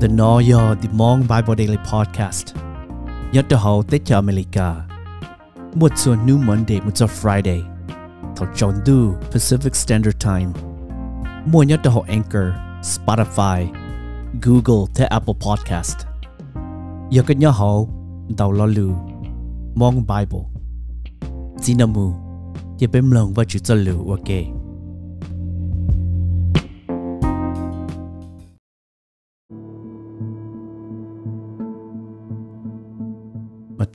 [0.00, 2.54] The Noyo The Mong Bible Daily Podcast.
[3.32, 4.74] Nhớ cho hậu tế cho America.
[5.74, 7.62] Một số New Monday, một số Friday.
[8.36, 8.74] Thảo chọn
[9.32, 10.52] Pacific Standard Time.
[11.52, 12.44] Mua nhớ cho Anchor,
[12.82, 13.66] Spotify,
[14.42, 15.96] Google tới Apple Podcast.
[17.10, 17.90] Nhớ cái nhớ hậu,
[18.38, 18.66] Đầu lo
[19.74, 20.44] Mong Bible.
[21.56, 22.12] Zinamu
[22.78, 24.55] Nhớ bếm lòng và chữ cho lưu, ok.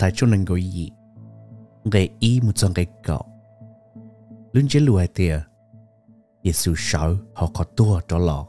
[0.02, 0.92] Tại cho nên gọi gì?
[1.92, 3.26] Gây ý một trong cái cậu.
[4.54, 5.42] Luôn chế lùi tìa.
[6.44, 8.48] Giêsu sợ họ có tua đó lọ.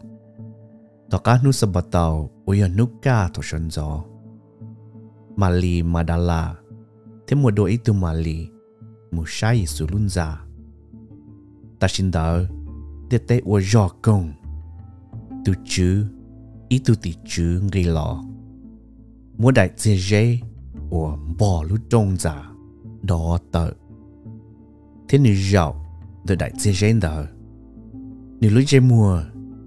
[1.10, 4.04] Tỏ cá nu sập tàu, ôi à, ở nu ca thổ sân gió.
[5.36, 6.54] Mà lì mà đà Madala.
[7.26, 8.48] Thế một đôi itu Mali.
[9.10, 10.44] Một sai Giêsu luôn ra
[11.82, 12.46] ta xin đỡ.
[13.10, 14.32] Để tế ua gió công.
[15.44, 16.06] Tu chứ
[16.68, 18.24] ý tu tì chứ gây lọ.
[19.38, 20.38] Mua đại dê dê
[20.92, 22.50] ủa bỏ lũ trông giả
[23.02, 23.70] đó tờ.
[25.08, 25.86] Thế nữ giàu
[26.24, 27.26] được đại chế gen tờ.
[28.40, 29.22] Nữ lũ chế mùa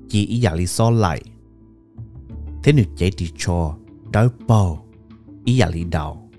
[0.09, 1.22] chỉ ý giả lý so lại.
[2.64, 3.78] Thế nữ chế đi cho
[4.12, 4.80] đau bầu
[5.45, 6.30] ý giả lý đào.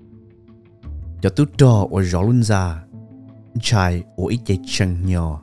[1.21, 2.83] Cho tôi cho ở rõ luôn ra
[3.61, 5.41] trai ở ý chế chân nhỏ.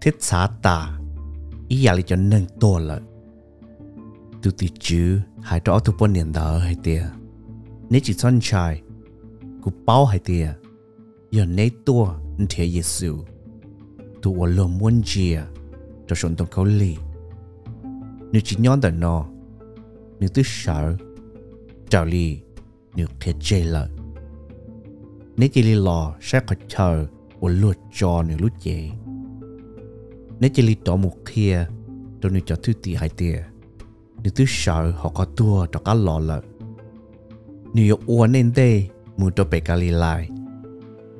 [0.00, 0.98] Thiết xá ta
[1.68, 3.00] ý giả lý cho nâng to lợi
[4.42, 7.02] tôi tự chứ, hai đó tôi bốn niệm đỡ hay tiệt
[7.90, 8.82] nếu chỉ chọn trai
[9.62, 10.48] cú bao hay tia
[11.30, 12.14] giờ nếu tua
[12.48, 13.16] thì Giêsu
[14.22, 15.42] tu ở lòng muốn chia
[16.06, 16.96] cho sống trong câu lì
[18.34, 19.26] nếu chỉ nhon đời nó,
[20.20, 20.96] nếu tôi sợ
[21.88, 22.40] trào lì
[22.94, 23.88] nếu kết chê lợi.
[25.36, 27.06] Nếu chỉ lì lò sẽ có chờ
[27.40, 28.90] ở luật cho nếu lúc dễ.
[30.40, 31.66] Nếu chỉ lì tỏ một kia
[32.20, 33.44] tôi nếu cho thứ tì hay tia
[34.22, 36.42] nếu tôi sợ họ có tua cho cá lò lợi
[37.74, 39.44] nếu uốn nên đây muốn cho
[39.90, 40.28] lại.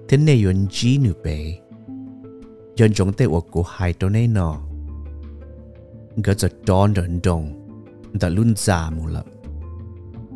[0.09, 1.59] Thế này yuan chi nữ bé.
[2.77, 4.61] Dân chong te ở của hai chỗ này nọ.
[6.25, 7.69] Cái giờ đón đến đông
[8.21, 9.25] đã luôn già mù lợ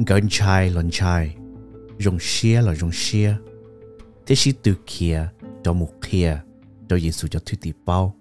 [0.07, 1.37] cái chai lần chai
[1.99, 3.37] dùng xia là dùng xia.
[4.27, 5.28] Thế chỉ từ kia
[5.62, 6.41] cho mù kia
[6.89, 8.15] cho Giêsu cho thuy tì bao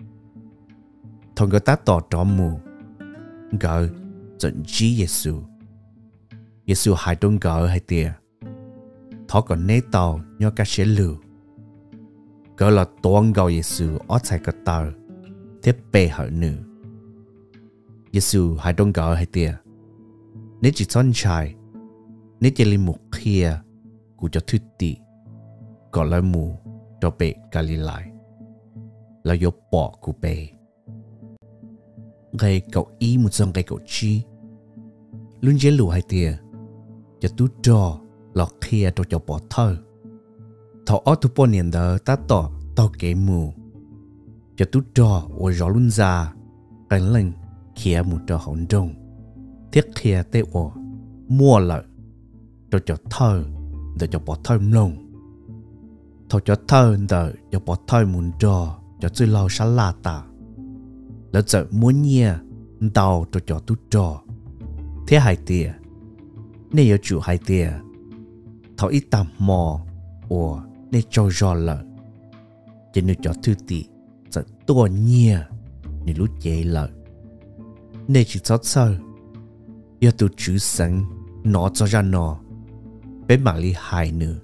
[1.36, 2.60] thằng người ta tỏ cho mù.
[3.60, 3.90] Cái
[4.40, 5.42] dẫn chi Giêsu
[6.68, 8.12] Giêsu hai đông gỡ hai tia
[9.28, 11.16] thọ còn nấy tàu nhớ cả sẽ lừa.
[12.58, 14.92] Gỡ là tuôn gạo Giêsu ở tại cả tàu
[15.64, 16.54] thế bề hở nữ
[18.14, 19.54] Giêsu hai đông gỡ hai tia
[20.62, 21.56] nếu chỉ son trai
[22.40, 23.60] nếu chỉ linh mục kia
[24.18, 24.96] cụ cho thuyết tị,
[25.92, 26.56] còn lại mù
[27.02, 28.04] cho bề Galilei
[29.24, 30.48] là yếu bỏ của bề
[32.40, 34.22] gây cậu y một dòng gây cậu chi.
[35.42, 36.38] Luôn dễ lù hai tia
[37.20, 38.00] cho tu trò
[38.34, 39.78] lọ kia cho cho bỏ thơ.
[40.86, 43.54] Thọ ở tu bỏ niên đó ta tỏ tao kế mù.
[44.58, 46.34] Cho tu trò ở rõ luôn ra
[46.90, 47.32] cái lần
[47.76, 48.94] kia mù trò hỗn trông
[49.72, 50.70] thiết kia tê ở
[51.28, 51.84] mua lợi
[52.72, 53.44] cho cho thơ
[54.00, 55.12] để cho bỏ thơ mông,
[56.30, 60.24] thọ cho thơ đỡ cho bỏ thơ muốn trò cho chơi lâu sát la ta
[61.32, 62.34] lỡ giờ muốn nhia
[62.94, 64.22] đào cho cho tu trò.
[65.08, 65.74] Thế hai tia
[66.72, 67.72] nè yêu chủ hai tia
[68.78, 69.80] thọ ít tạm mò
[70.30, 70.62] ủa
[70.92, 71.84] nè cho rõ lợ
[72.94, 73.86] chỉ nếu cho thư tị
[74.30, 75.40] sợ tua nhia
[76.06, 76.90] nè lúc chế lợ
[78.08, 78.98] nè chỉ cho sơ
[80.00, 81.04] yêu tu chữ sẵn,
[81.44, 82.40] nó cho ra nó
[83.28, 84.36] bé mạng lý hài nữa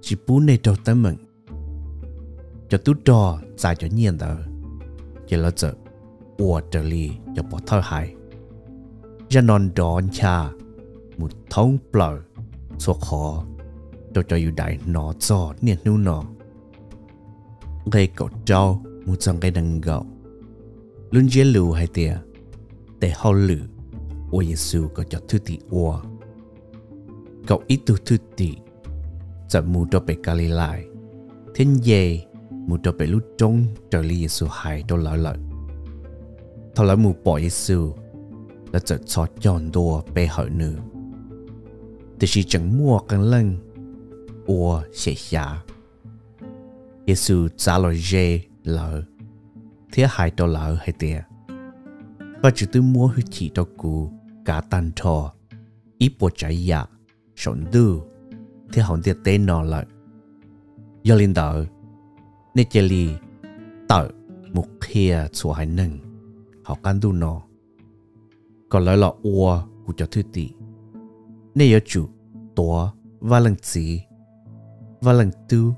[0.00, 1.16] chỉ bú nè đầu tới mình
[2.68, 4.36] cho tu trò giải cho nhiên đó
[5.28, 5.74] chỉ là sợ
[6.38, 8.14] ủa trở li cho bỏ thơ hài.
[9.30, 10.50] Ra non đón cha
[11.18, 12.18] một thông bờ.
[12.78, 13.44] Số khó
[14.14, 16.24] cho cho yêu đại nó cho niên nu nó
[17.92, 20.06] gây cậu trâu, một trong cái đằng gạo
[21.10, 22.16] luôn dễ lù hay tiệt
[23.00, 23.60] để hậu lử.
[24.30, 26.00] Ô Giêsu có cho thứ tỷ ô
[27.46, 28.54] cậu ít tu thứ tỷ
[29.48, 30.16] chậm mù cho bề
[30.48, 30.84] lại
[31.54, 35.38] thiên dề mù cho bề lúc trông trở li Giêsu hại cho lợi lợi.
[36.74, 37.92] Thôi lợi mù bỏ Giêsu
[38.72, 40.74] là chợt cho chọn đồ bề hậu nữa
[42.20, 43.56] thì chỉ chẳng mua cần lần
[44.46, 45.62] ua sẽ xả
[47.06, 49.02] Giêsu trả lời dê lỡ
[49.92, 51.22] thế hai đô lỡ hay tiệt
[52.42, 54.12] và chỉ tôi mua hư chỉ cho cụ
[54.44, 55.34] cả tan thọ
[55.98, 56.86] ít bộ trái dạ
[57.38, 58.02] sống đu,
[58.72, 59.86] thế hòn tiệt tên nó lại.
[61.02, 61.64] Do linh đạo
[62.54, 63.08] nên chỉ li
[63.88, 64.08] tạo
[64.52, 65.98] một kia chùa hai nâng.
[66.64, 67.42] Họ can tu nó
[68.68, 70.50] còn lại là ua của cho thứ tỷ
[71.58, 72.06] nè yếu chủ
[72.56, 74.02] tua và lần chỉ
[75.00, 75.74] và lần tu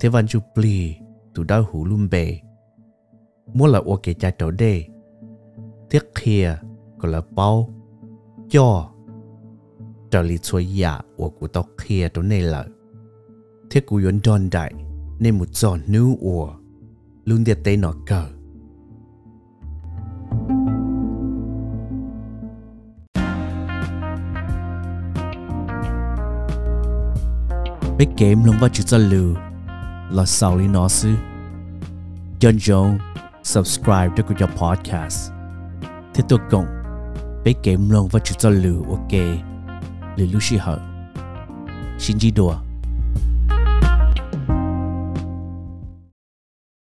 [0.00, 0.96] thế văn chú bli
[1.34, 2.40] tụ đau hủ lùm bề
[3.54, 4.84] mua là ô kê cha trổ đê
[5.90, 6.58] tiếc kia
[6.98, 7.68] còn là bao
[8.50, 8.90] cho
[10.10, 12.66] trở lý chuối giả ô của tóc kia đó này là
[13.70, 14.74] thiết của yốn đòn đại
[15.18, 16.48] nên một giòn nữ ua
[17.24, 18.26] luôn điệt tay nó cờ
[27.98, 29.34] Big kém lòng va chữ lưu
[30.10, 31.14] là sau lý nó sư
[32.40, 32.98] dân dông
[33.42, 35.32] subscribe cho của podcast.
[36.14, 36.66] Thế tôi cộng
[37.44, 39.12] Big kém lòng va chữ lưu ok.
[40.16, 40.78] Lì lưu sĩ hở
[41.98, 42.54] xin chỉ đùa.